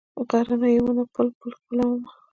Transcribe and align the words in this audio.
غرنیو 0.29 0.83
ونو 0.85 1.03
پل، 1.13 1.27
پل 1.39 1.51
ښکلومه 1.59 2.09